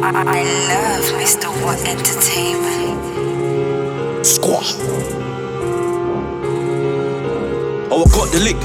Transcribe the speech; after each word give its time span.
I 0.00 0.44
love 0.70 1.04
Mr. 1.20 1.42
W.O.T 1.42 1.90
Entertainment. 1.90 3.00
Squaw. 4.24 4.62
Oh, 7.90 8.04
I 8.06 8.10
got 8.14 8.30
the 8.30 8.38
lick. 8.38 8.56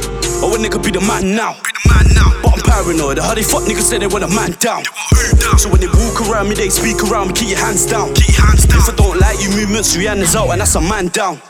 Oh, 0.43 0.53
a 0.53 0.57
nigga 0.59 0.83
be 0.83 0.91
the 0.91 1.01
man 1.01 1.35
now. 1.35 1.53
Be 1.53 1.71
the 1.73 1.89
man 1.89 2.13
now. 2.13 2.29
But 2.43 2.53
I'm 2.53 2.61
paranoid. 2.61 3.17
How 3.17 3.33
they 3.33 3.41
fuck 3.41 3.63
niggas 3.63 3.81
say 3.81 3.97
they 3.97 4.05
want 4.05 4.23
a 4.23 4.27
man 4.27 4.51
down. 4.59 4.83
Down? 5.39 5.57
So 5.57 5.69
when 5.69 5.81
they 5.81 5.87
walk 5.87 6.21
around 6.29 6.49
me, 6.49 6.55
they 6.55 6.69
speak 6.69 7.01
around 7.09 7.29
me, 7.29 7.33
keep 7.33 7.49
your 7.49 7.57
hands 7.57 7.87
down. 7.87 8.13
Keep 8.13 8.37
your 8.37 8.45
hands 8.45 8.67
down. 8.67 8.77
If 8.77 8.89
I 8.89 8.95
don't 8.95 9.17
like 9.17 9.41
you 9.41 9.49
movements, 9.57 9.97
Rihanna's 9.97 10.35
out 10.35 10.51
and 10.51 10.61
that's 10.61 10.75
a 10.75 10.81
man 10.81 11.07
down. 11.07 11.41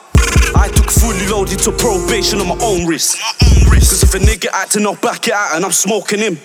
I 0.55 0.69
took 0.71 0.91
fully 0.91 1.27
loaded 1.27 1.59
to 1.59 1.71
probation 1.73 2.39
on 2.39 2.47
my 2.47 2.57
own 2.63 2.87
risk. 2.87 3.19
My 3.19 3.35
own 3.51 3.69
wrist. 3.69 3.91
Cause 3.91 4.03
if 4.03 4.15
a 4.15 4.19
nigga 4.19 4.47
acting 4.53 4.87
up, 4.87 5.01
back 5.01 5.27
it 5.27 5.33
out 5.33 5.57
and 5.57 5.65
I'm 5.65 5.73
smoking 5.73 6.19
him. 6.19 6.37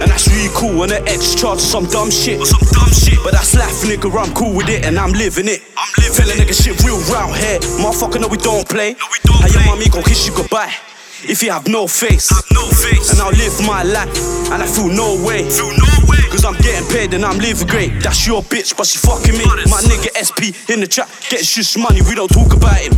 And 0.00 0.10
that's 0.10 0.28
really 0.28 0.48
cool, 0.54 0.82
and 0.82 0.92
the 0.92 1.02
X 1.08 1.34
charge 1.34 1.60
some 1.60 1.84
dumb 1.86 2.10
shit. 2.10 2.40
Some 2.46 2.64
dumb 2.72 2.88
shit. 2.88 3.18
But 3.22 3.32
that's 3.32 3.54
life, 3.54 3.84
nigga, 3.84 4.08
I'm 4.16 4.32
cool 4.34 4.56
with 4.56 4.68
it 4.68 4.84
and 4.84 4.98
I'm 4.98 5.12
living 5.12 5.48
it. 5.48 5.62
I'm 5.76 5.92
living 6.00 6.16
Tell 6.16 6.30
a 6.30 6.34
nigga 6.40 6.56
shit 6.56 6.80
real 6.82 6.98
round 7.12 7.36
here. 7.36 7.60
Motherfucker, 7.78 8.20
no, 8.20 8.28
we 8.28 8.38
don't 8.38 8.66
play. 8.68 8.96
No, 8.96 9.06
we 9.12 9.18
don't 9.24 9.40
How 9.42 9.48
your 9.48 9.64
mommy 9.66 9.88
gon' 9.88 10.02
kiss 10.02 10.26
you 10.26 10.34
goodbye 10.34 10.72
if 11.28 11.42
you 11.42 11.50
have 11.50 11.68
no 11.68 11.86
face. 11.86 12.30
Have 12.30 12.48
no 12.52 12.64
face. 12.70 13.12
And 13.12 13.20
I'll 13.20 13.32
live 13.36 13.60
my 13.66 13.82
life, 13.82 14.08
and 14.50 14.62
I 14.62 14.66
feel 14.66 14.88
no 14.88 15.20
way. 15.20 15.44
Feel 15.48 15.68
no 15.76 15.90
way. 16.08 16.22
Cause 16.30 16.44
I'm 16.44 16.56
getting 16.62 16.88
paid 16.88 17.12
and 17.12 17.24
I'm 17.24 17.38
living 17.38 17.66
great. 17.66 18.02
That's 18.02 18.26
your 18.26 18.42
bitch, 18.42 18.76
but 18.76 18.86
she 18.86 18.98
fucking 18.98 19.36
me. 19.36 19.44
My 19.68 19.82
nigga 19.84 20.08
SP 20.16 20.54
in 20.70 20.80
the 20.80 20.86
trap, 20.86 21.08
getting 21.28 21.44
shush 21.44 21.76
money, 21.76 22.00
we 22.02 22.14
don't 22.14 22.30
talk 22.30 22.54
about 22.54 22.78
him. 22.78 22.94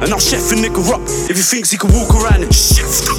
And 0.00 0.12
I'll 0.12 0.18
chef 0.18 0.50
a 0.50 0.54
nigga 0.54 0.80
up 0.90 1.02
if 1.28 1.36
he 1.36 1.42
thinks 1.42 1.70
he 1.70 1.78
can 1.78 1.92
walk 1.92 2.14
around 2.14 2.42
and 2.42 2.54
Shift. 2.54 3.11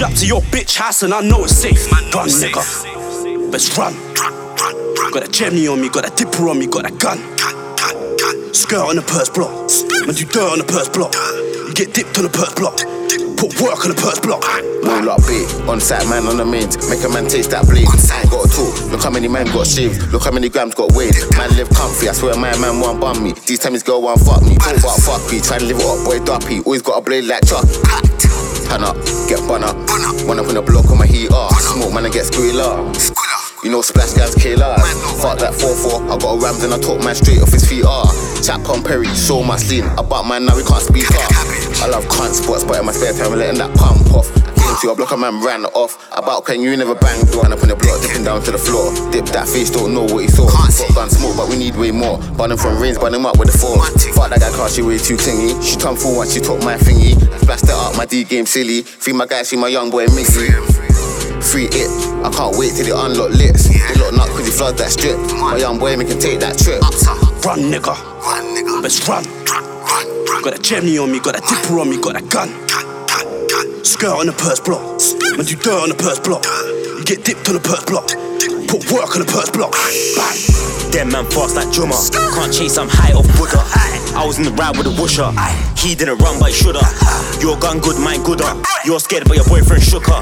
Got 0.00 0.16
to 0.16 0.26
your 0.26 0.40
bitch 0.48 0.78
house 0.78 1.02
and 1.02 1.12
I 1.12 1.20
know 1.20 1.44
it's 1.44 1.52
safe. 1.54 1.92
Man, 1.92 2.10
run, 2.12 2.30
safe. 2.30 2.56
nigga. 2.56 3.52
Let's 3.52 3.76
run. 3.76 3.92
Run, 4.16 4.32
run, 4.56 4.74
run. 4.96 5.12
Got 5.12 5.28
a 5.28 5.30
chimney 5.30 5.68
on 5.68 5.78
me, 5.78 5.90
got 5.90 6.08
a 6.08 6.16
dipper 6.16 6.48
on 6.48 6.58
me, 6.58 6.66
got 6.66 6.88
a 6.88 6.94
gun. 6.96 7.20
Gun, 7.36 7.76
gun, 7.76 8.16
gun. 8.16 8.54
Skirt 8.54 8.80
on 8.80 8.96
the 8.96 9.04
Perpz 9.04 9.28
block. 9.28 9.52
Man, 10.08 10.16
do 10.16 10.24
dirt 10.24 10.56
on 10.56 10.56
the 10.56 10.64
Perpz 10.64 10.88
block. 10.96 11.12
You 11.68 11.74
get 11.76 11.92
dipped 11.92 12.16
on 12.16 12.24
the 12.24 12.32
Perpz 12.32 12.56
block. 12.56 12.80
Put 13.36 13.60
work 13.60 13.84
on 13.84 13.92
the 13.92 13.98
Perpz 14.00 14.24
block. 14.24 14.40
Roll 14.80 15.10
up 15.12 15.20
bait, 15.28 15.44
on 15.68 15.80
site 15.80 16.08
man 16.08 16.24
on 16.24 16.38
the 16.38 16.46
mains, 16.46 16.80
make 16.88 17.04
a 17.04 17.08
man 17.12 17.28
taste 17.28 17.50
that 17.50 17.68
blade. 17.68 17.84
Got 17.84 18.00
a 18.00 18.48
talk, 18.48 18.72
look 18.88 19.02
how 19.04 19.10
many 19.10 19.28
men 19.28 19.52
got 19.52 19.66
shaved, 19.66 20.00
look 20.12 20.24
how 20.24 20.32
many 20.32 20.48
grams 20.48 20.74
got 20.74 20.96
weighed. 20.96 21.12
Man 21.36 21.52
live 21.60 21.68
comfy, 21.76 22.08
I 22.08 22.12
swear 22.12 22.40
my 22.40 22.56
man 22.56 22.80
won't 22.80 23.04
bum 23.04 23.22
me. 23.22 23.32
These 23.44 23.58
times 23.58 23.82
girl 23.82 24.00
won't 24.00 24.20
fuck 24.20 24.40
me, 24.48 24.56
talk 24.56 24.80
about 24.80 24.96
fuck 25.04 25.20
me, 25.30 25.44
try 25.44 25.58
to 25.58 25.64
live 25.68 25.76
it 25.76 25.84
up, 25.84 26.00
boy 26.08 26.24
duppy. 26.24 26.64
Always 26.64 26.80
got 26.80 26.96
a 26.96 27.02
blade 27.04 27.24
like 27.28 27.44
Chuck. 27.44 27.68
Up, 28.70 28.96
get 29.28 29.46
bun 29.46 29.62
up, 29.62 29.76
one 30.26 30.38
up 30.38 30.48
in 30.48 30.54
the 30.54 30.62
block 30.62 30.88
on 30.90 30.96
my 30.96 31.04
heat 31.04 31.30
up. 31.32 31.52
Smoke 31.52 31.92
man 31.92 32.06
and 32.06 32.14
get 32.14 32.24
squealer. 32.24 32.80
You 33.62 33.70
know 33.70 33.82
splash 33.82 34.14
guys 34.14 34.34
killer. 34.34 34.72
Fuck 35.20 35.38
that 35.40 35.52
4-4, 35.52 36.08
I 36.08 36.16
got 36.16 36.32
a 36.32 36.40
rams 36.40 36.64
and 36.64 36.72
I 36.72 36.78
talk 36.78 37.04
man 37.04 37.14
straight 37.14 37.42
off 37.42 37.52
his 37.52 37.68
feet 37.68 37.84
ah. 37.84 38.08
Chap 38.40 38.66
on 38.70 38.82
Perry, 38.82 39.04
so 39.08 39.42
much 39.42 39.68
lean. 39.68 39.84
About 39.98 40.24
man 40.24 40.46
now 40.46 40.56
we 40.56 40.64
can't 40.64 40.80
speak 40.80 41.10
up. 41.12 41.28
I 41.84 41.88
love 41.92 42.04
cunt 42.06 42.32
spots, 42.32 42.64
but 42.64 42.78
in 42.78 42.86
my 42.86 42.92
spare 42.92 43.12
time 43.12 43.32
I'm 43.32 43.38
letting 43.38 43.58
that 43.58 43.76
pump 43.76 44.14
off. 44.14 44.32
Came 44.70 44.78
to 44.86 44.90
a 44.92 44.94
block, 44.94 45.10
a 45.10 45.16
man 45.16 45.42
ran 45.42 45.64
off. 45.74 45.98
About 46.16 46.46
can 46.46 46.60
you 46.60 46.76
never 46.76 46.94
bang 46.94 47.18
door 47.26 47.44
and 47.44 47.52
up 47.52 47.62
in 47.62 47.70
the 47.70 47.74
block, 47.74 48.00
dipping 48.02 48.22
down 48.22 48.40
to 48.46 48.52
the 48.52 48.58
floor. 48.58 48.94
Dip 49.10 49.26
that 49.34 49.48
face, 49.48 49.68
don't 49.68 49.92
know 49.92 50.06
what 50.06 50.22
he 50.22 50.28
saw. 50.30 50.46
Got 50.46 50.94
gun 50.94 51.10
smoke, 51.10 51.36
but 51.36 51.48
we 51.48 51.58
need 51.58 51.74
way 51.74 51.90
more. 51.90 52.18
Bun 52.38 52.52
him 52.52 52.58
from 52.58 52.78
range, 52.78 52.96
bun 53.02 53.12
him 53.12 53.26
up 53.26 53.36
with 53.36 53.50
the 53.50 53.58
four. 53.58 53.82
Fuck 54.14 54.30
that 54.30 54.38
guy, 54.38 54.50
cause 54.54 54.76
she 54.76 54.82
way 54.82 54.98
too 54.98 55.16
clingy. 55.16 55.58
She 55.60 55.74
come 55.74 55.96
full 55.96 56.14
once 56.14 56.34
she 56.34 56.38
took 56.38 56.62
my 56.62 56.76
thingy. 56.76 57.18
Splashed 57.42 57.64
it 57.64 57.74
up, 57.74 57.96
my 57.96 58.06
D 58.06 58.22
game 58.22 58.46
silly. 58.46 58.82
Free 58.82 59.12
my 59.12 59.26
guy, 59.26 59.42
see 59.42 59.56
my 59.56 59.66
young 59.66 59.90
boy 59.90 60.06
Miggy. 60.06 60.54
Free 61.42 61.66
it, 61.66 61.90
I 62.22 62.30
can't 62.30 62.54
wait 62.54 62.78
till 62.78 62.86
they 62.86 62.94
unlock 62.94 63.34
lips. 63.34 63.66
They 63.66 63.98
look 63.98 64.14
nut 64.14 64.28
cause 64.30 64.46
he 64.46 64.52
floods 64.54 64.78
that 64.78 64.94
strip. 64.94 65.18
My 65.42 65.56
young 65.58 65.80
boy, 65.80 65.96
me 65.96 66.04
can 66.04 66.20
take 66.20 66.38
that 66.46 66.54
trip. 66.54 66.78
Run, 67.42 67.74
nigga. 67.74 67.98
Run, 68.22 68.54
nigga. 68.54 68.78
Let's 68.80 69.02
run. 69.08 69.26
Run, 69.50 69.66
run, 69.66 70.06
run. 70.30 70.42
Got 70.46 70.54
a 70.54 70.62
chimney 70.62 70.96
on 70.98 71.10
me, 71.10 71.18
got 71.18 71.34
a 71.34 71.40
dipper 71.42 71.80
on 71.80 71.90
me, 71.90 72.00
got 72.00 72.14
a 72.14 72.22
gun. 72.22 72.69
Skirt 73.82 74.12
on 74.12 74.26
the 74.26 74.32
Perpz 74.32 74.64
block. 74.64 74.82
Man, 75.36 75.46
do 75.46 75.56
dirt 75.56 75.80
on 75.80 75.88
the 75.88 75.96
Perpz 75.96 76.22
block. 76.24 76.44
You 76.44 77.04
get 77.04 77.24
dipped 77.24 77.48
on 77.48 77.54
the 77.54 77.64
Perpz 77.64 77.86
block. 77.88 78.08
Put 78.68 78.84
work 78.92 79.16
on 79.16 79.24
the 79.24 79.28
Perpz 79.28 79.52
block. 79.52 79.72
Bang. 80.16 81.08
Man 81.10 81.24
fast 81.32 81.56
like 81.56 81.68
Jumma. 81.72 81.96
Can't 82.36 82.52
chase, 82.52 82.76
I'm 82.76 82.88
high 82.88 83.12
off 83.16 83.26
Buddha. 83.38 83.62
I 84.12 84.24
was 84.26 84.38
in 84.38 84.44
the 84.44 84.52
ride 84.52 84.76
with 84.76 84.86
a 84.86 84.92
whoosher. 84.92 85.32
He 85.80 85.94
didn't 85.94 86.18
run, 86.18 86.38
but 86.38 86.52
he 86.52 86.54
shoulda. 86.54 86.84
Your 87.40 87.56
gun 87.58 87.80
good, 87.80 87.96
mine 87.96 88.22
gooder. 88.22 88.52
You're 88.84 89.00
scared, 89.00 89.24
but 89.26 89.36
your 89.36 89.46
boyfriend 89.46 89.82
shook 89.82 90.06
her. 90.06 90.20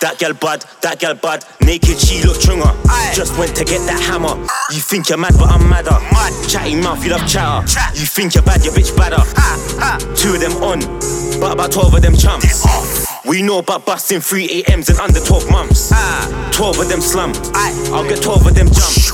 That 0.00 0.18
gal 0.18 0.32
bad, 0.32 0.64
that 0.82 1.00
gal 1.00 1.14
bad. 1.14 1.44
Naked, 1.60 1.98
she 1.98 2.22
look 2.22 2.38
chunga. 2.38 2.72
Just 3.14 3.36
went 3.36 3.56
to 3.56 3.64
get 3.64 3.84
that 3.90 4.00
hammer. 4.00 4.38
You 4.70 4.80
think 4.80 5.08
you're 5.08 5.18
mad, 5.18 5.34
but 5.34 5.50
I'm 5.50 5.68
madder. 5.68 5.98
Chatty 6.46 6.76
mouth, 6.76 7.02
you 7.04 7.10
love 7.10 7.26
chatter. 7.26 7.66
You 7.98 8.06
think 8.06 8.34
you're 8.34 8.44
bad, 8.44 8.64
your 8.64 8.72
bitch 8.72 8.96
badder. 8.96 9.20
Two 10.14 10.34
of 10.34 10.40
them 10.40 10.54
on, 10.62 10.80
but 11.40 11.52
about 11.52 11.72
12 11.72 11.94
of 11.94 12.02
them 12.02 12.16
chumps. 12.16 12.99
We 13.30 13.42
know 13.42 13.58
about 13.60 13.86
busting 13.86 14.18
3 14.18 14.64
AMs 14.66 14.90
in 14.90 14.98
under 14.98 15.20
12 15.20 15.52
months. 15.52 15.94
12 16.50 16.80
of 16.80 16.88
them 16.88 17.00
slumped. 17.00 17.38
I'll 17.54 18.02
get 18.02 18.20
12 18.20 18.44
of 18.48 18.54
them 18.56 18.66
jumped. 18.66 19.06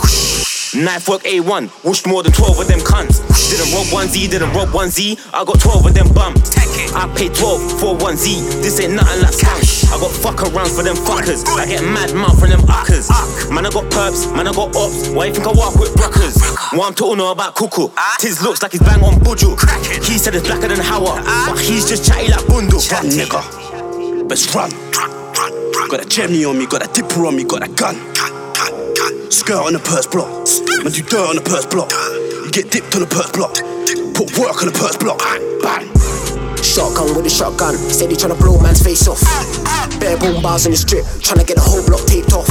Knife 0.73 1.07
work 1.09 1.23
A1, 1.25 1.69
whooshed 1.85 2.07
more 2.07 2.23
than 2.23 2.33
12 2.33 2.61
of 2.61 2.67
them 2.67 2.81
cunts. 2.81 3.21
Didn't 3.53 3.69
rob 3.77 3.85
1Z, 3.93 4.31
didn't 4.31 4.57
rob 4.57 4.69
1Z. 4.73 5.21
I 5.35 5.45
got 5.45 5.61
12 5.61 5.87
of 5.87 5.93
them 5.93 6.09
bumps. 6.15 6.57
I 6.97 7.13
paid 7.15 7.35
12 7.35 7.79
for 7.79 7.93
1Z. 7.93 8.65
This 8.65 8.81
ain't 8.81 8.95
nothing 8.95 9.21
like 9.21 9.37
cash. 9.37 9.85
I 9.93 10.01
got 10.01 10.11
fuck 10.11 10.37
arounds 10.49 10.75
for 10.75 10.83
them 10.83 10.97
fuckers. 10.97 11.45
I 11.53 11.67
get 11.67 11.85
mad 11.85 12.15
mouth 12.15 12.41
from 12.41 12.49
them 12.49 12.65
uckers. 12.73 13.13
Man, 13.53 13.67
I 13.67 13.71
got 13.71 13.85
perps, 13.93 14.35
man, 14.35 14.49
I 14.49 14.53
got 14.53 14.75
ops. 14.75 15.11
Why 15.11 15.27
you 15.27 15.35
think 15.35 15.47
I 15.47 15.53
walk 15.53 15.77
with 15.77 15.95
bruckers? 15.95 16.41
What 16.73 16.89
I'm 16.89 16.95
talking 16.95 17.21
about 17.21 17.55
cuckoo. 17.55 17.89
Tiz 18.19 18.41
looks 18.41 18.63
like 18.63 18.73
he's 18.73 18.81
bang 18.81 19.05
on 19.05 19.21
Buju. 19.21 19.61
He 20.09 20.17
said 20.17 20.35
it's 20.35 20.49
blacker 20.49 20.69
than 20.69 20.81
Howard, 20.81 21.23
but 21.25 21.61
he's 21.61 21.87
just 21.87 22.09
chatty 22.09 22.33
like 22.33 22.45
Bundu. 22.49 22.81
Run, 22.93 23.13
nigga. 23.13 23.66
Let's 24.29 24.53
run. 24.55 24.71
Got 25.87 26.03
a 26.03 26.09
chimney 26.09 26.45
on 26.45 26.59
me, 26.59 26.67
got 26.67 26.83
a 26.83 26.91
dipper 26.93 27.27
on 27.27 27.37
me, 27.37 27.45
got 27.45 27.63
a 27.63 27.71
gun. 27.71 27.95
Skirt 29.31 29.63
on 29.63 29.73
the 29.73 29.79
Perpz 29.79 30.11
block. 30.11 30.27
Man, 30.83 30.91
do 30.91 31.03
dirt 31.07 31.31
on 31.31 31.37
the 31.39 31.47
Perpz 31.47 31.71
block. 31.71 31.95
You 32.43 32.51
get 32.51 32.73
dipped 32.75 32.95
on 32.99 33.03
the 33.03 33.07
Perpz 33.07 33.31
block. 33.31 33.55
Put 34.19 34.35
work 34.35 34.59
on 34.63 34.67
the 34.67 34.75
Perpz 34.75 34.99
block. 34.99 35.23
Bang. 35.63 35.87
Shotgun 36.59 37.15
with 37.15 37.27
a 37.27 37.31
shotgun, 37.31 37.79
said 37.79 38.11
steady 38.11 38.17
tryna 38.17 38.37
blow 38.37 38.59
man's 38.59 38.83
face 38.83 39.07
off. 39.07 39.23
Bare 40.01 40.19
boom 40.19 40.43
bars 40.43 40.67
in 40.67 40.73
the 40.73 40.77
strip, 40.77 41.07
tryna 41.23 41.47
get 41.47 41.55
the 41.55 41.63
whole 41.63 41.87
block 41.87 42.03
taped 42.11 42.35
off. 42.35 42.51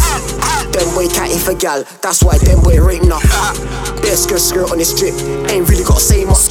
Them 0.71 0.87
boy 0.95 1.11
catty 1.11 1.37
for 1.37 1.53
gal, 1.53 1.83
that's 2.01 2.23
why 2.23 2.39
them 2.39 2.63
boy 2.63 2.79
rating 2.79 3.11
up. 3.11 3.21
Bare 3.99 4.15
skirt 4.15 4.39
skirt 4.39 4.71
on 4.71 4.79
the 4.79 4.85
strip, 4.87 5.13
ain't 5.51 5.67
really 5.67 5.83
got 5.83 5.99
to 5.99 6.03
say 6.03 6.23
much. 6.23 6.47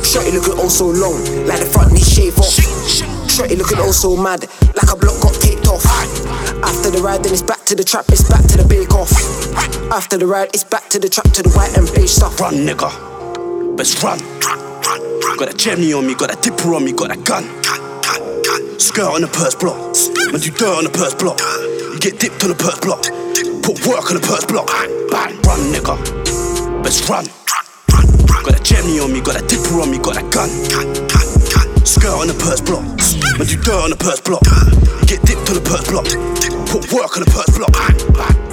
Shorty 0.00 0.32
looking 0.32 0.56
oh 0.56 0.72
so 0.72 0.88
long, 0.88 1.20
like 1.44 1.60
the 1.60 1.68
front 1.68 1.92
shave 2.00 2.38
off. 2.40 3.15
Shorty 3.36 3.56
looking 3.56 3.76
oh 3.80 3.92
so 3.92 4.16
mad, 4.16 4.48
like 4.72 4.88
a 4.88 4.96
block 4.96 5.20
got 5.20 5.34
taped 5.42 5.68
off. 5.68 5.84
After 6.64 6.88
the 6.88 7.02
ride, 7.04 7.22
then 7.22 7.34
it's 7.34 7.42
back 7.42 7.66
to 7.66 7.74
the 7.74 7.84
trap, 7.84 8.06
it's 8.08 8.26
back 8.26 8.40
to 8.48 8.56
the 8.56 8.64
bake 8.64 8.94
off. 8.94 9.12
After 9.92 10.16
the 10.16 10.26
ride, 10.26 10.48
it's 10.54 10.64
back 10.64 10.88
to 10.88 10.98
the 10.98 11.10
trap, 11.10 11.28
to 11.36 11.42
the 11.42 11.50
white 11.50 11.76
and 11.76 11.84
beige 11.92 12.08
stuff. 12.08 12.40
Run, 12.40 12.64
nigga. 12.64 12.88
Let's 13.76 13.92
run. 14.02 14.16
Got 15.36 15.52
a 15.52 15.54
chimney 15.54 15.92
on 15.92 16.06
me, 16.06 16.14
got 16.14 16.32
a 16.32 16.40
dipper 16.40 16.72
on 16.72 16.86
me, 16.86 16.92
got 16.92 17.12
a 17.12 17.20
gun. 17.28 17.44
Skirt 18.80 19.04
on 19.04 19.20
the 19.20 19.28
Perpz 19.28 19.60
block. 19.60 19.76
Man, 20.32 20.40
do 20.40 20.48
dirt 20.56 20.72
on 20.72 20.84
the 20.84 20.94
Perpz 20.96 21.20
block. 21.20 21.36
You 21.92 22.00
get 22.00 22.16
dipped 22.16 22.40
on 22.40 22.48
the 22.48 22.56
Perpz 22.56 22.80
block. 22.80 23.04
Put 23.60 23.84
work 23.84 24.08
on 24.08 24.16
the 24.16 24.24
Perpz 24.24 24.48
block. 24.48 24.72
Bang. 25.12 25.36
Run, 25.44 25.60
nigga. 25.76 25.92
Run, 26.80 27.20
run. 27.20 27.26
Got 28.48 28.56
a 28.56 28.62
chimney 28.64 28.96
on 28.96 29.12
me, 29.12 29.20
got 29.20 29.36
a 29.36 29.44
dipper 29.44 29.76
on 29.84 29.90
me, 29.92 29.98
got 30.00 30.16
a 30.16 30.24
gun. 30.32 30.48
Gun. 32.06 32.20
On 32.20 32.26
the 32.28 32.34
Perpz 32.34 32.64
block. 32.64 32.84
Man, 33.36 33.46
do 33.48 33.56
dirt 33.56 33.82
on 33.82 33.90
the 33.90 33.96
Perpz 33.96 34.22
block. 34.22 34.42
You 35.00 35.06
get 35.06 35.26
dipped 35.26 35.50
on 35.50 35.56
the 35.56 35.60
Perpz 35.60 35.90
block. 35.90 36.06
Put 36.66 36.92
work 36.92 37.16
on 37.16 37.24
the 37.24 37.30
Perpz 37.30 37.56
block. 37.56 38.45